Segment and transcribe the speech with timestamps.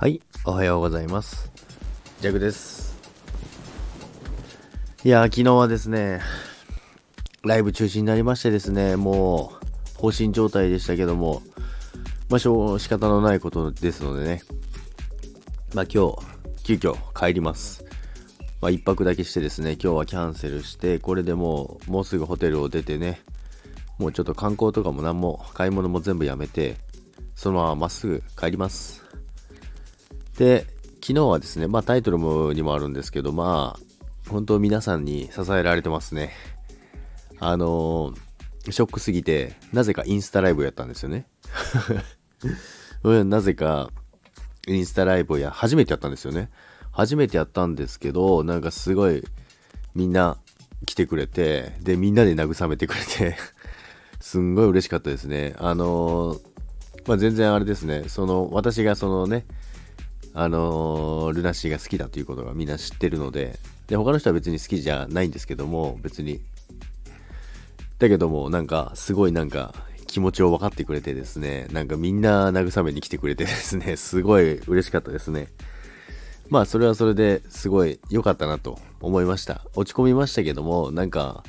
[0.00, 1.52] はい、おはようございます。
[2.22, 2.96] ジャグです。
[5.04, 6.22] いやー、昨日はですね、
[7.44, 11.42] ライブ中止になりましてですね、もう、放心状態でしたけども、
[12.30, 14.42] まあ、しょう、仕方のないことですのでね、
[15.74, 16.16] まあ、今日、
[16.64, 17.84] 急遽帰ります。
[18.62, 23.20] まあ、一泊だけしてですね、今日はキャンセルして、これでもう、もうすぐホテルを出てね、
[23.98, 26.78] もうちょっと観光とかも何も、買い物も全部やめて、
[27.34, 29.09] そのまままっすぐ帰ります。
[30.40, 30.64] で、
[31.02, 36.32] 昨日はですね、まあタイトルもにもあるんですけど、まあ、本当皆さんに支えられてますね。
[37.38, 38.20] あのー
[38.70, 41.26] ショックすぎて、なぜかインスタライブをやったんですよね。
[43.04, 43.90] なぜか、
[44.66, 46.50] インスタライブをや、初めてやったんですよね。
[46.90, 49.22] 初めてやったんですけど、なんかすごい、
[49.94, 50.38] みんな
[50.86, 53.36] 来てくれて、で、みんなで慰めてくれて、
[54.20, 55.54] すんごい嬉しかったですね。
[55.58, 56.40] あのー
[57.06, 59.46] まあ全然あれですね、その、私がそのね、
[60.32, 66.40] あのールナシーが好きだということがみんな知ってるので、で、他の人は別に好きじゃないんですけども、別に。
[67.98, 69.74] だけども、なんか、すごいなんか、
[70.06, 75.48] 気持ちを分かってくれてですね、なんかみんな慰めに来てくれてですね、 すごい嬉しかったですね。
[76.48, 79.64] まあ、それはそれですごい良かったなと思いました。
[79.74, 81.44] 落ち込みましたけども、なんか、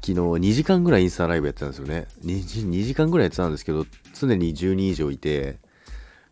[0.00, 2.06] 昨日2時間ぐらいインスタライブやってたんですよね。
[2.24, 5.58] 2, 2時間ぐらいやってたんですけど、常に10人以上いて、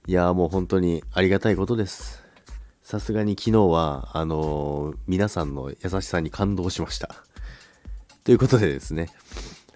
[0.08, 2.22] いやもう本当にありがたいことです。
[2.80, 7.24] さすがに昨日は、あのー皆さんの優しさに感動しました。
[8.22, 9.08] ということでですね、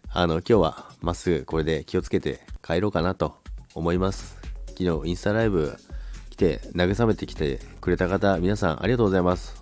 [0.08, 3.40] あの、今日はまっすぐこれで気をつけて帰ろうかなと
[3.74, 4.36] 思います。
[4.78, 5.76] 昨日インスタライブ
[6.30, 9.60] 来て慰めてきてくれた方、皆さんありがとうございます。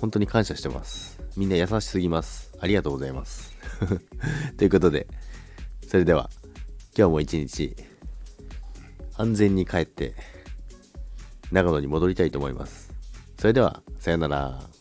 [0.00, 1.20] 本当に感謝してます。
[1.36, 2.52] みんな優しすぎます。
[2.60, 3.52] ありがとうございます。
[4.56, 5.08] ということで、
[5.88, 6.30] それでは、
[6.96, 7.74] 今日も一日、
[9.16, 10.14] 安全に帰って、
[11.52, 12.92] 長野に戻りたいと思います。
[13.38, 14.73] それでは、さよなら。